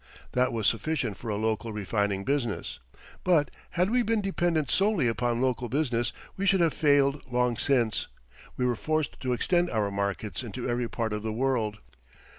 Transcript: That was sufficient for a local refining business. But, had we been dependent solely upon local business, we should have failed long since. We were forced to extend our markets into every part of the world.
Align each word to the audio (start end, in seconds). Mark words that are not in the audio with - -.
That 0.31 0.51
was 0.51 0.65
sufficient 0.65 1.15
for 1.17 1.29
a 1.29 1.35
local 1.37 1.71
refining 1.71 2.23
business. 2.23 2.79
But, 3.23 3.51
had 3.77 3.91
we 3.91 4.01
been 4.01 4.19
dependent 4.19 4.71
solely 4.71 5.07
upon 5.07 5.41
local 5.43 5.69
business, 5.69 6.11
we 6.35 6.47
should 6.47 6.59
have 6.59 6.73
failed 6.73 7.21
long 7.31 7.55
since. 7.55 8.07
We 8.57 8.65
were 8.65 8.75
forced 8.75 9.19
to 9.19 9.31
extend 9.31 9.69
our 9.69 9.91
markets 9.91 10.41
into 10.41 10.67
every 10.67 10.87
part 10.89 11.13
of 11.13 11.21
the 11.21 11.31
world. 11.31 11.77